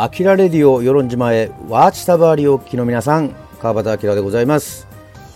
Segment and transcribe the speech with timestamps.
[0.00, 4.86] アキラレディオ与論島へワーチタバーリお聞きの皆さん川端明でございます。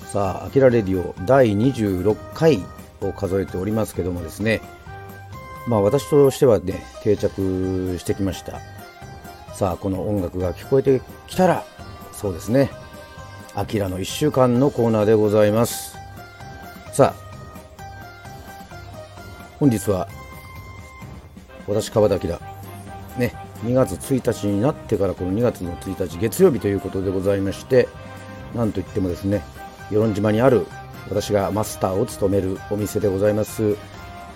[0.07, 2.65] さあアキラレディオ第26回
[3.01, 4.61] を数えておりますけどもですね。
[5.67, 8.61] まあ私としてはね定着してきました。
[9.53, 11.65] さあこの音楽が聞こえてきたら
[12.13, 12.71] そうですね。
[13.57, 15.97] アキラの1週間のコーナーでございます。
[16.93, 17.85] さあ
[19.59, 20.07] 本日は
[21.67, 22.39] 私川田明
[23.19, 27.89] ね2月1日になってからこの2月の1日月曜日ということでございまして
[28.55, 29.43] なんといってもですね
[29.91, 30.67] 与論島にある
[31.09, 33.77] 私がマスターを務めるお店でございます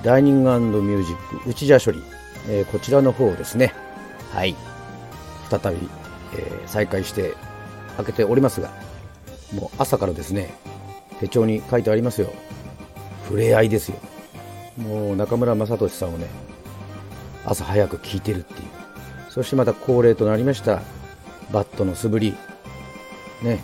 [0.02, 0.50] ダイニング
[0.82, 2.02] ミュージック内社処理、
[2.48, 3.74] えー、こちらの方ですね
[4.32, 4.54] はい
[5.50, 5.88] 再び、
[6.34, 7.34] えー、再開して
[7.96, 8.70] 開けておりますが
[9.54, 10.54] もう朝からですね
[11.20, 12.32] 手帳に書いてありますよ。
[13.24, 13.96] 触れ合いですよ。
[14.76, 16.26] もう中村雅俊さんをね
[17.44, 18.75] 朝早く聞いてるっていう。
[19.36, 20.82] そしてまた恒例となりました
[21.52, 22.34] バットの素振り
[23.42, 23.60] ね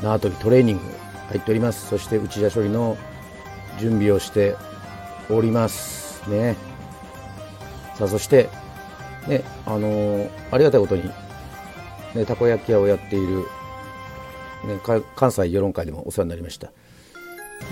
[0.00, 0.82] 縄跳びトレーニング
[1.28, 1.88] 入っております。
[1.88, 2.96] そして内田処理の
[3.78, 4.56] 準備をして
[5.28, 6.28] おります。
[6.28, 6.56] ね。
[7.96, 8.48] さあそして
[9.26, 11.10] ねあのー、ありがたいことに
[12.14, 13.38] ねたこ焼き屋をやっている、
[14.64, 14.80] ね、
[15.16, 16.70] 関西世論会でもお世話になりました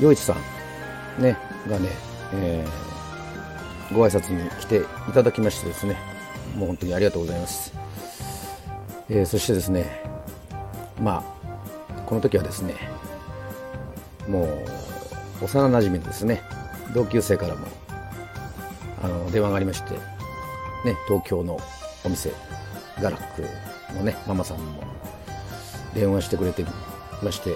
[0.00, 0.34] 余一さ
[1.18, 1.88] んねがね
[2.34, 6.15] えー、ご挨拶に来ていただきましてですね
[6.56, 7.72] もう本当にありがとうございます、
[9.08, 10.02] えー、そしてですね
[11.00, 11.22] ま
[11.90, 12.74] あこの時はですね
[14.26, 14.44] も
[15.40, 16.42] う幼なじみですね
[16.94, 17.66] 同級生からも
[19.02, 21.60] あの電話がありまして、ね、東京の
[22.04, 22.32] お店
[23.00, 23.42] ガラック
[23.94, 24.82] のねママさんも
[25.94, 26.64] 電話してくれて
[27.22, 27.54] まして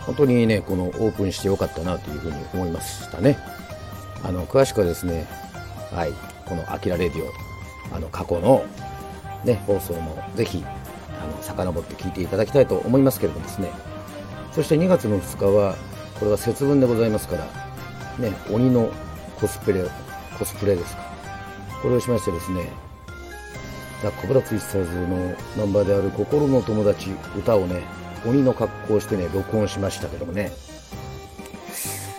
[0.00, 3.38] 本当にねこのオープンしてよかったなというふうに思いましたね。
[4.24, 5.26] あの詳しくはですね、
[5.92, 6.12] はい、
[6.46, 7.30] この「あきらレディオ」
[7.92, 8.64] あの過去の、
[9.44, 10.64] ね、放送もぜひ
[11.22, 13.70] あの遡って聞いていただきたいと思いますけれどもですね。
[14.52, 15.76] そして2月の2日は
[16.18, 17.44] これは節分でございますから、
[18.18, 18.90] ね、鬼の
[19.40, 19.84] コスプレ
[20.38, 21.02] コスプレですか。
[21.82, 22.68] これをしましてですね
[24.02, 27.82] ザ・コブラツイスターズのナンバーである「心の友達」歌をね
[28.24, 30.52] 鬼の格好をしてね録音しましたけどもね。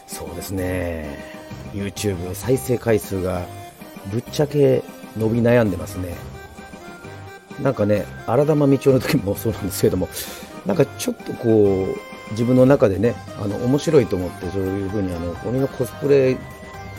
[0.07, 1.33] そうですね。
[1.73, 3.41] YouTube 再生回数が
[4.11, 4.83] ぶっちゃけ
[5.17, 6.15] 伸び悩んでますね
[7.61, 10.09] なんかね荒玉道夫の時もそうなんですけども
[10.65, 16.37] なんかちょっとこう自分の中でねあの面白いと思ってそういう風にあの鬼のコスプレ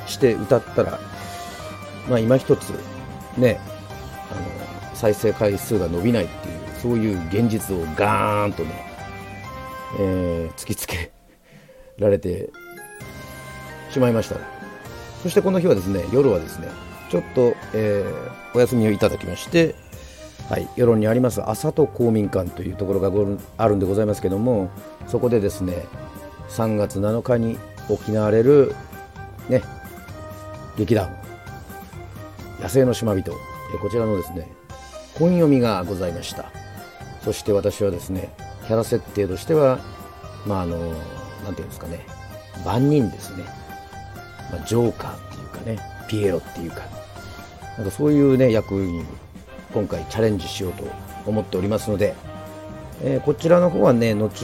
[0.06, 0.98] して歌ったら
[2.08, 2.70] まあ今一つ
[3.36, 3.58] ね
[4.30, 8.86] あの再生回数が伸びないっていうそういう現実をガーンとね、
[9.98, 11.10] えー、突きつけ
[11.98, 12.50] られて
[13.90, 14.36] しまいました。
[15.22, 16.68] そしてこの日はですね、夜はですね、
[17.14, 19.76] ちょっと、えー、お休みをいただきまして、
[20.50, 24.68] はい、世論にあります朝と公民館というところがあるんでございますけども、
[25.06, 25.86] そこでですね、
[26.48, 27.56] 3月7日に
[27.88, 28.74] 行われる、
[29.48, 29.62] ね、
[30.76, 31.16] 劇団、
[32.60, 33.38] 野生の島人、こ
[33.88, 34.50] ちらのですね、
[35.16, 36.50] 本読みがございました。
[37.22, 38.34] そして私はですね、
[38.66, 39.78] キャラ設定としては、
[40.48, 40.78] まああの、
[41.44, 42.04] なんていうんですかね、
[42.64, 43.44] 万人ですね。
[44.50, 47.03] まあ、ジョーカーっていうかね、ピエロっていうか、
[47.76, 49.04] なんかそういうね、役に
[49.72, 50.84] 今回チャレンジしようと
[51.26, 52.14] 思っておりますので、
[53.02, 54.38] えー、こちらの方はね、後、後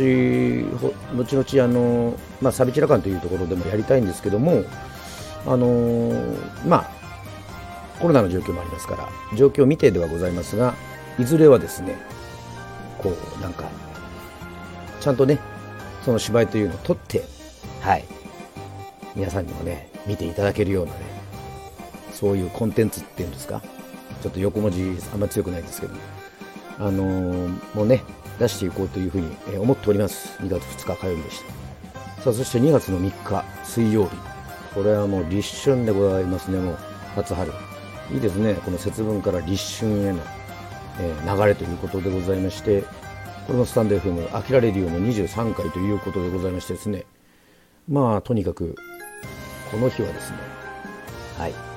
[1.15, 4.65] 々あの、まあ、サビチラ館というところでもやりたいんですけども、
[5.47, 6.91] あのー、まあ、
[8.01, 10.75] コロナの状況もありますから、状況未定ではございますが、
[11.19, 11.97] いずれはですね、
[12.99, 13.65] こう、なんか、
[15.01, 15.39] ちゃんとね、
[16.05, 17.23] その芝居というのを撮って、
[17.81, 18.05] はい、
[19.15, 21.20] 皆さんにもね、見ていただけるようなね、
[22.21, 23.63] そういうコンテンツっていうんですか、
[24.23, 25.95] ちょっと横文字あんま強くないですけど、
[26.79, 28.03] あのー、もうね、
[28.39, 30.39] 出していこうというふうに思っております。
[30.43, 31.43] 2月2日火曜日でし
[32.17, 32.23] た。
[32.23, 34.11] さあ、そして2月の3日水曜日。
[34.75, 36.79] これはもう立春でございますね、もう
[37.15, 37.51] 初春。
[38.13, 40.19] いいですね、この節分から立春への、
[41.01, 42.83] え流れということでございまして、
[43.47, 47.05] これのスタンド FM、アキラレディオの23回ということでございましてですね、
[47.89, 48.77] まあ、とにかく
[49.71, 50.37] この日はですね、
[51.39, 51.70] はい。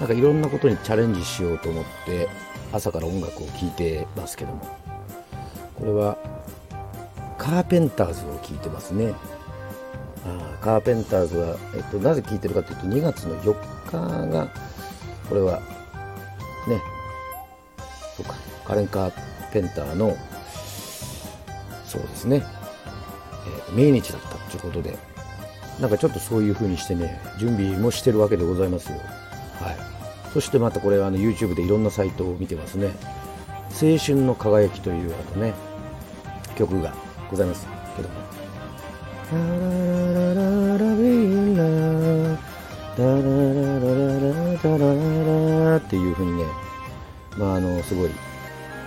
[0.00, 2.28] なんかいろんなことにチャレンジしようと思って、
[2.72, 4.60] 朝から音楽を聴いてますけども、
[5.74, 6.18] これは、
[7.38, 9.14] カーペンターズを聴いてますね。
[10.26, 14.48] あカーペンターズは、えっと、なぜ聴いてるかというと、2月の4日が、
[15.28, 15.60] これは、
[16.68, 16.82] ね、
[18.16, 18.34] そうか、
[18.66, 19.12] カレン・カー
[19.52, 20.14] ペンターの、
[21.86, 22.42] そうですね、
[23.68, 24.98] えー、命日だったということで、
[25.80, 28.98] なんかちょっとそういう風にしてね、準備もしてるわけでございますよ。
[29.60, 29.76] はい。
[30.32, 32.90] そしてまたこれあの YouTube でいろんなサイトを見てますね。
[33.78, 35.52] 青春の輝きというあのね
[36.56, 36.94] 曲が
[37.30, 37.66] ございます
[37.96, 38.14] けども
[39.32, 41.76] 「ラララララビララ
[42.96, 46.44] ララララララ」っていうふうにね
[47.36, 48.10] まああのすごい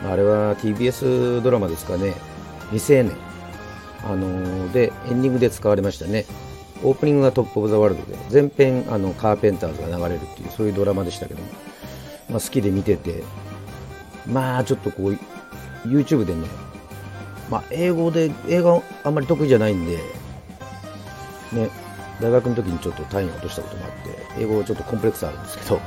[0.04, 2.16] あれは TBS ドラマですかね
[2.72, 3.12] 未成年
[4.04, 6.26] あのでエンディングで使われましたね
[6.84, 11.48] オープニングがトップ・オブ・ザ・ワールドで全編あのカーペンターズが流れるっていうそういうドラマでしたけども、
[12.30, 13.24] まあ、好きで見てて
[14.26, 15.18] まあちょっとこう
[15.88, 16.48] YouTube でね、
[17.50, 19.98] まあ、英語で映画あんまり得意じゃないんで
[21.52, 21.70] ね
[22.22, 23.92] 大学の時にちょっと単位を落としたこともあっ
[24.38, 25.80] て英語ちょっとコンプレックスあるんですけど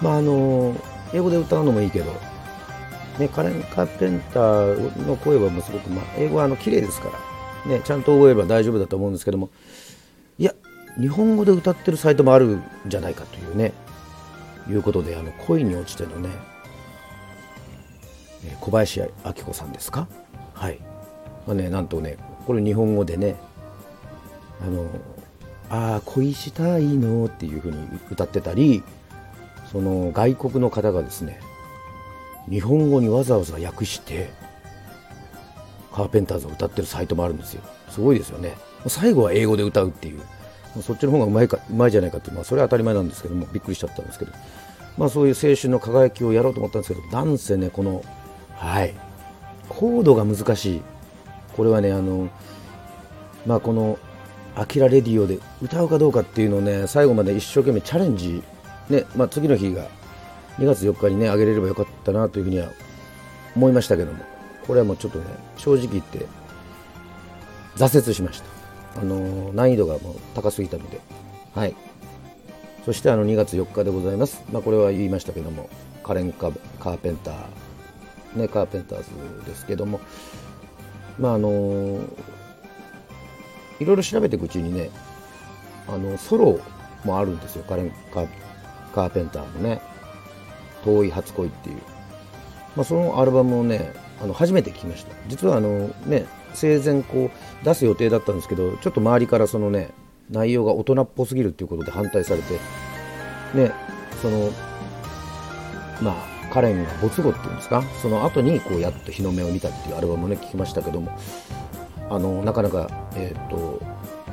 [0.00, 0.74] まああの
[1.12, 2.12] 英語で歌うのもいいけど
[3.18, 7.18] ね、カレン・カーペンターの声はもうすごく、まあ、英語はあの綺麗ですから、
[7.66, 9.50] ね、ちゃんと覚えれば大丈夫だと思うんですけども。
[10.38, 10.54] いや
[11.00, 13.72] 日本語で歌ってるサイトもあるんじゃないかというね。
[14.68, 16.30] いうことであの恋に落ちてのね
[18.60, 20.08] 小林明子さんですか？
[20.54, 20.78] はい、
[21.46, 22.16] まあね、なんとね
[22.46, 23.36] これ日本語でね
[24.62, 24.86] あの
[25.68, 27.76] あ恋したいのっていうふうに
[28.10, 28.82] 歌ってたり
[29.70, 31.40] その外国の方がですね
[32.48, 34.30] 日本語にわざわざ訳して
[35.94, 37.62] カーペンターズを歌ってるサイトもあるんですよ。
[37.88, 38.56] すごいですよね。
[38.88, 40.20] 最後は英語で歌うっていう。
[40.82, 44.32] そっちの方がうまいかうまいじゃないかって、まあ、それは当たり前なんですけどもびっくりしちゃったんですけど、
[44.98, 48.02] まあ、そういう青春の輝きをやろうと思ったんですけどなんせねこの
[48.56, 48.92] はい。
[49.68, 50.82] コードが難しい。
[51.56, 52.28] これはねあの
[53.46, 53.96] まあこの
[54.56, 58.42] 「アキラレディオ」で歌うかどうかっていうのをね最後まで一生懸命チャレンジ。
[58.90, 59.86] ねまあ、次の日が
[60.58, 62.68] 2月4日にねあげれればよかったなというふうには
[63.54, 64.33] 思いましたけども。
[64.66, 65.26] これはもうちょっとね
[65.56, 66.26] 正直言って
[67.76, 69.00] 挫折しました。
[69.00, 71.00] あの難易度がもう高すぎたので。
[71.54, 71.74] はい。
[72.84, 75.70] そしてあの2月4日でございます、まあ、これは言いましたけども
[76.02, 77.34] カレンカ・カーペンター
[78.36, 80.00] ねカーペンターズですけども。
[81.18, 82.00] まああの
[83.80, 84.90] いろいろ調べていくうちにね
[85.88, 86.60] あのソロ
[87.04, 87.64] もあるんですよ。
[87.68, 88.26] カレンカ・
[88.94, 89.80] カーペンターのね。
[90.84, 91.76] 遠い初恋っていう、
[92.76, 93.94] まあ、そのアルバムをね
[94.24, 95.12] あの初めて聴きました。
[95.28, 96.24] 実はあのね
[96.54, 99.90] 生前こう出す予定だったんですけどちょっと周りからそのね
[100.30, 102.54] 内容が大人っぽすぎるっていうことで反対されて
[103.54, 103.72] ね
[104.22, 104.50] その
[106.00, 106.14] まあ
[106.52, 107.82] カレンが没後っていうんですか？
[108.00, 111.16] その後にこうやっと日の目を見たっていうアルバムをね聴きましたけども
[112.08, 113.82] あのなかなかえっ、と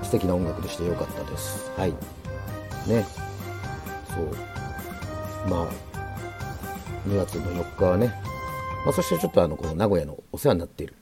[0.03, 1.69] 素敵な音楽でしてよかったです。
[1.77, 1.91] はい。
[2.87, 3.05] ね。
[4.07, 5.49] そう。
[5.49, 5.67] まあ
[7.07, 8.13] 2月の4日はね、
[8.85, 10.95] まあ、そしてちょっとあのこの名古屋のお世話になっている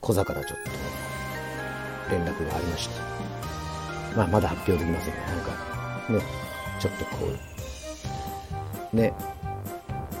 [0.00, 0.58] 小座からちょっ
[2.08, 2.94] と連絡がありまして、
[4.16, 6.20] まあ、まだ発表できませんがなんかね
[6.80, 7.26] ちょっとこ
[8.92, 9.12] うね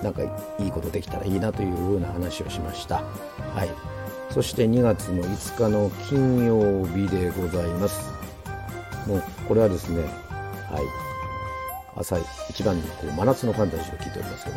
[0.02, 0.22] なんか
[0.58, 2.96] いいことできたらいいなというような話をしました。
[3.54, 3.70] はい。
[4.30, 8.12] そして2月の5日の金曜日でございます。
[9.06, 11.06] もうこれはですねはい。
[11.96, 12.18] 朝
[12.50, 14.56] 一番にこう真夏のファンタジーを聞いておりますけど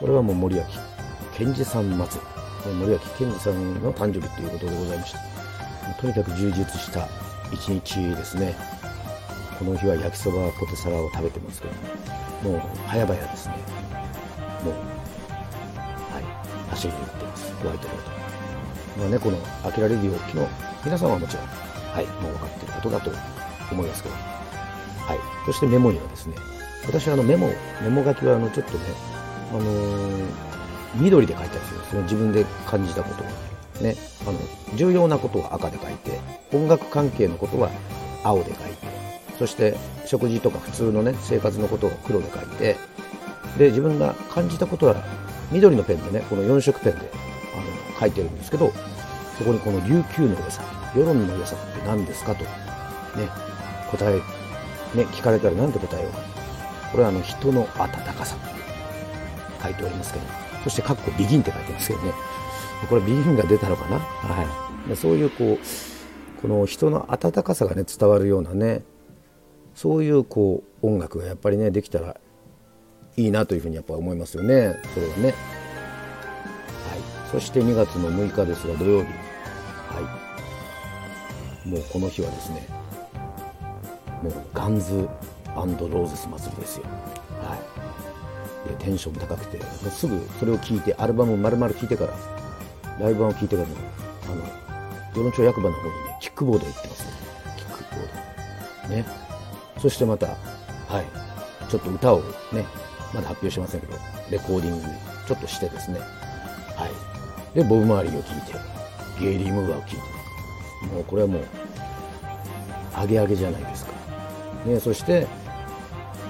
[0.00, 0.78] これはもう森脇
[1.36, 2.20] 健児さん祭
[2.64, 2.72] り。
[2.74, 5.18] 森脇健児さんの誕生日ということでございました
[6.00, 7.08] とにかく充実した
[7.52, 8.54] 一日ですね。
[9.58, 11.74] この日は焼きそばポテサラを食べてますけど。
[12.50, 13.56] もう早々ですね。
[14.64, 16.70] もうはい。
[16.70, 17.52] 走りに行ってます。
[17.54, 17.96] ホワイトボー
[18.96, 20.46] ドまあねこの「あきらレディオ」昨日
[20.84, 23.10] 皆さんはもちろんはいもう分かってることだと
[23.72, 24.14] 思いますけど。
[24.14, 25.18] はい。
[25.46, 26.36] そしてメモにはですね
[26.86, 27.50] 私あのメモ、
[27.82, 28.84] メモ書きはあのちょっとね、
[29.50, 30.53] あのー、
[30.96, 32.02] 緑で書いたりするんですね。
[32.02, 33.26] 自分で感じたことを。
[33.82, 33.96] ね、
[34.26, 34.38] あの、
[34.76, 36.20] 重要なことは赤で書いて、
[36.52, 37.70] 音楽関係のことは
[38.22, 38.86] 青で書いて、
[39.38, 42.76] そして食事とか普通のね、生活のことを黒で書いて、
[43.58, 44.96] で、自分が感じたことは
[45.50, 47.10] 緑のペンでね、この4色ペンで
[47.54, 48.72] あの書いてるんですけど、
[49.38, 50.62] そこにこの琉球の良さ、
[50.94, 52.48] 世論の良さって何ですかと、ね、
[53.90, 54.18] 答え、
[54.96, 56.34] ね、聞かれたら何て答えようか。
[56.94, 58.36] これはあの人の温かさ
[59.60, 62.12] 書いておりますけどそしてかっこビギンって書いてますけどね。
[62.88, 63.98] これビギンが出たのかな？
[63.98, 64.42] は
[64.90, 64.96] い。
[64.96, 68.82] そういうこうこの人の温かさがね伝わるようなね
[69.74, 72.18] そういうこう音楽がやっぱりねできたら
[73.16, 74.76] いいなというふうにやっぱ思いますよね。
[74.94, 75.24] それはね。
[75.26, 75.34] はい。
[77.30, 79.06] そして2月の6日ですが土曜日。
[79.06, 80.00] は
[81.64, 81.68] い。
[81.68, 82.66] もうこの日はですね
[84.22, 85.08] もうガンズ
[85.54, 86.84] ローゼス祭りですよ。
[88.84, 89.60] テンション高くて、
[89.90, 92.14] すぐそれを聞いて、アルバムを丸々聴いてから、
[93.00, 94.42] ライブ版を聴いてから、あの、
[95.14, 97.10] 与野町役場の方にね、キックボード行ってますね。
[97.56, 98.94] キックボード。
[98.94, 99.06] ね。
[99.78, 100.34] そしてまた、は
[101.00, 102.20] い、ちょっと歌を
[102.52, 102.64] ね、
[103.12, 103.94] まだ発表してませんけど、
[104.30, 104.88] レコーディング
[105.26, 106.88] ちょっとしてですねは
[107.54, 108.54] いでボブ・マーリーを聴いて
[109.20, 109.96] ゲイリー・ムーアを聴いて
[110.94, 111.44] もうこれはもう
[112.94, 113.92] アゲアゲじゃないですか、
[114.66, 115.26] ね、そして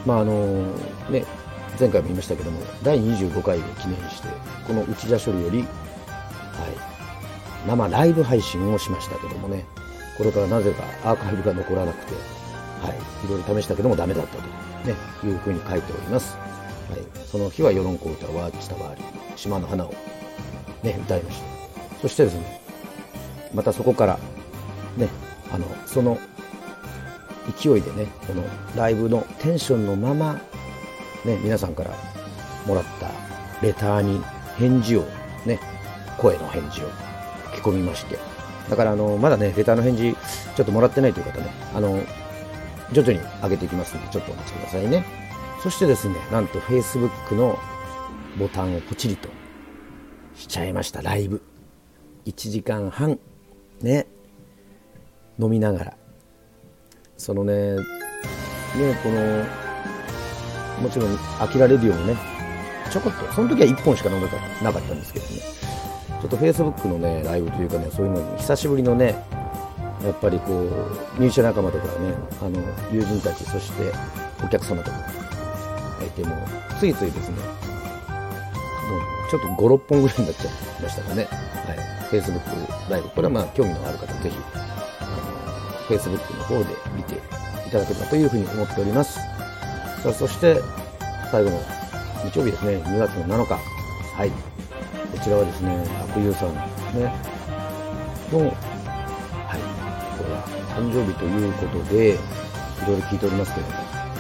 [0.07, 0.67] まああの
[1.11, 1.25] ね
[1.79, 4.29] 前回も言いましたけども第25回を記念して
[4.67, 5.69] この内田処理より、はい、
[7.69, 9.65] 生ライブ配信をしましたけどもね
[10.17, 12.15] これからなぜかアーカイブが残らなくて、
[12.83, 19.03] はい、いろいろ試したけどもダメだったと、ね、いうふうに書いております、はい、その日は世論小歌は伝わり
[19.37, 19.95] 島の花を、
[20.83, 21.55] ね、歌いました。
[22.05, 22.61] そしてですね
[23.55, 24.19] またそこから
[24.97, 25.09] ね
[25.51, 26.19] あのその
[27.59, 28.45] 勢いでねこの
[28.77, 30.41] ライブのテンションのまま
[31.25, 31.91] ね、皆さんから
[32.67, 33.11] もらった
[33.63, 34.23] レターに
[34.57, 35.07] 返事を、
[35.47, 35.59] ね、
[36.19, 36.89] 声の返事を
[37.55, 38.19] 書き込みまして、
[38.69, 40.17] だからあの、まだね、レターの返事、
[40.57, 42.01] ちょっともらってないという方ね、あの、
[42.93, 45.05] 徐々に上げていきますので、ちょっとお待ちくださいね。
[45.63, 47.59] そしてですね、なんと Facebook の
[48.39, 49.29] ボタンをポチリと
[50.35, 51.43] しちゃいました、ライブ。
[52.27, 53.19] 1時間半、
[53.81, 54.07] ね、
[55.39, 55.97] 飲みながら。
[57.17, 57.81] そのね、ね、
[59.03, 59.64] この、
[60.81, 62.17] もちろん飽きられるようにね、
[62.91, 65.41] ちょこっと、その時は1本しか飲めたなかったんですけどね、
[66.21, 69.25] ちょっと Facebook のね、ライブというかね、そういうのに久しぶりのね、
[70.05, 70.53] やっぱりこ
[71.19, 72.61] う、入社仲間とかね、あの、
[72.93, 73.93] 友人たち、そして
[74.45, 74.99] お客様とか
[76.05, 76.37] いて、も
[76.79, 77.43] ついついですね、も
[78.99, 81.29] うちょっと5、6本ぐらいになっちゃいましたかね。
[81.67, 82.21] はい。
[82.21, 83.09] Facebook ライブ。
[83.09, 84.37] これはまあ興味のある方、ぜひ、
[85.01, 85.07] あ
[85.91, 89.34] の、Facebook の方で見ていただければというふうに思っております。
[90.05, 90.61] さあそして
[91.31, 91.59] 最後の
[92.31, 92.77] 日曜日ですね。
[92.77, 93.55] 2月の7日。
[93.55, 94.31] はい。
[94.31, 94.37] こ
[95.25, 95.83] ちらはですね
[96.13, 96.61] 悪友さんね。
[98.31, 98.51] のはい。
[100.19, 100.45] これは
[100.77, 102.19] 誕生日ということでい
[102.87, 103.73] ろいろ聞いておりますけども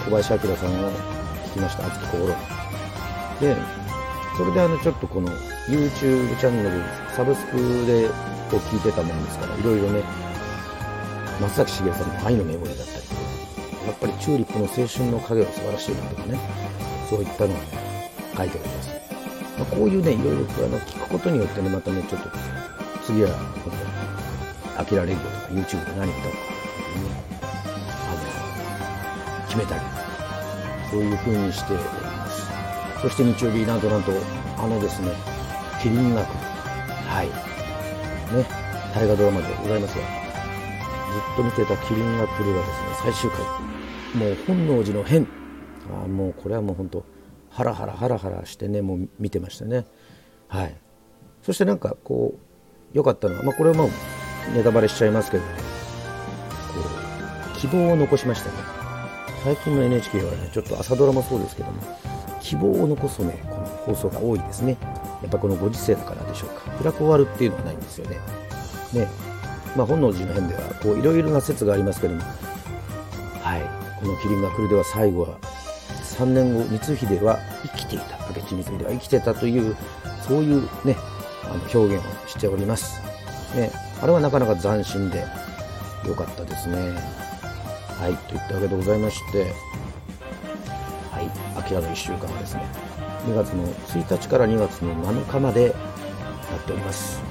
[0.06, 1.86] 小林明さんを聞きました。
[1.86, 2.28] 熱き心。
[3.42, 3.56] で
[4.38, 5.28] それであのちょっとこの
[5.68, 6.82] YouTube チャンネル
[7.14, 8.08] サブスクで
[8.50, 10.02] こう聞いてたもんですからいろいろね
[11.42, 13.23] 松崎しげるさんの愛のメモリーだったりとか
[13.86, 16.38] やっぱりチューリップの青春の影は素晴らしいなとかね、
[17.08, 18.90] そういったのがね、書いております。
[19.58, 22.28] まあ、こういうね、いろいろあの聞くことによってね、またね、ちょっと
[23.04, 23.30] 次は、
[23.62, 27.10] この、アキラレディオとか YouTube で何見たのかっていうね、
[28.08, 28.14] あ
[29.42, 29.80] の、決めたり、
[30.90, 32.50] そういう風にしております。
[33.02, 34.12] そして日曜日、なんとなんと、
[34.58, 35.12] あのですね、
[35.82, 37.26] キリン学、はい、
[38.34, 38.46] ね、
[38.94, 43.73] 大河ドラマでございますが、ずっと見てたキリンが来るはですね、最終回。
[44.14, 45.26] もう本能寺の変。
[45.90, 47.04] あもうこれはもう本当
[47.50, 49.86] ハラハラハラハラしてねもう見てましたね。
[50.48, 50.76] はい。
[51.42, 53.88] そしてなんかこう良かったのは、まあ、これはもう
[54.54, 55.50] ネタバレしちゃいますけどね。
[55.52, 56.80] こ
[57.54, 58.56] う希望を残しましたね。
[59.42, 61.82] 最近の NHK はねちょっと朝ドラもそうですけども
[62.40, 64.78] 希望を残すねこの放送が多いですね。
[65.22, 66.70] やっぱこのご時世だからでしょうか。
[66.78, 68.18] 暗く終わるっていうのはないんですよね。
[68.92, 69.08] ね。
[69.76, 72.22] まあ本能寺の変ではこういろいろな説がありますけども
[74.04, 75.38] この「麒麟が来る」では最後は
[76.18, 78.18] 3年後光秀は生きていた。
[78.28, 79.76] 明智光秀は生きてたという
[80.28, 80.96] そういうね
[81.44, 83.00] あの表現をしております、
[83.54, 83.70] ね、
[84.02, 85.26] あれはなかなか斬新で
[86.06, 86.76] 良かったですね。
[87.98, 89.52] はいといったわけでございまして
[91.10, 92.66] はい秋らの1週間はですね。
[93.26, 95.72] 2月の1日から2月の7日までやっ
[96.66, 97.22] ております。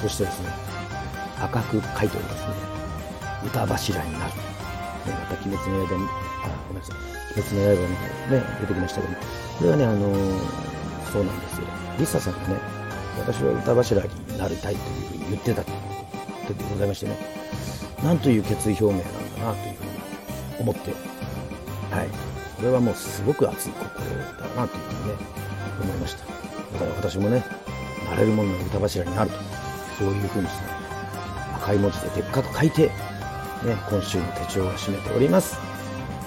[0.00, 0.50] そしてですね
[1.40, 2.54] 赤く書いておりますね。
[3.46, 4.47] 歌柱になる。
[5.08, 6.96] ね、また鬼滅の刃あ、ごめんなさい。
[7.36, 11.66] 鬼滅の刃のね、出てきましたけど、これはね、あのー、そうなんですよ。
[11.98, 12.56] リサさんがね、
[13.18, 15.62] 私は歌柱になりたいというふうに言ってた
[16.46, 17.16] 時でございましてね、
[18.02, 20.92] なんという決意表明なんだなというふうに思って、
[21.94, 22.08] はい。
[22.56, 23.88] これはもうすごく熱い心
[24.38, 25.14] だなというふうにね、
[25.82, 26.24] 思いました。
[26.26, 27.44] だから私もね、
[28.08, 29.36] なれるものの歌柱になると、
[29.98, 30.64] そういうふうにして、
[31.56, 32.90] 赤い文字ででっかく書いて、
[33.64, 35.56] ね、今週の手帳を締めております。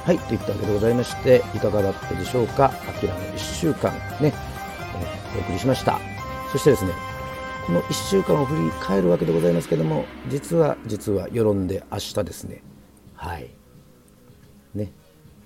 [0.04, 2.66] はい、といったわけでございまして、いかがだったでしょうか？
[2.66, 4.34] あきらの1週間ね、
[5.34, 6.00] えー、お送りしました。
[6.52, 6.92] そしてですね、
[7.66, 12.62] この1週間を振り返るわけでございますけども、実は、実は、世論で明日ですね、
[13.16, 13.50] はい、
[14.74, 14.92] ね、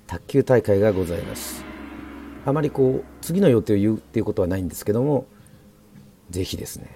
[0.07, 1.63] 卓球大会がございます。
[2.45, 5.25] あまりこう、次の予定を言うっていうことはないんですけども、
[6.31, 6.89] ぜひですね、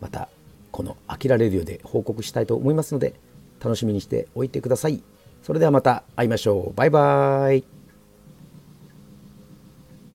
[0.00, 0.28] また、
[0.70, 3.14] この「あきらレディオ」で報告したいと思いますので
[3.60, 5.02] 楽しみにしておいてください。
[5.42, 6.74] それではまた会いましょう。
[6.74, 7.77] バイバーイ。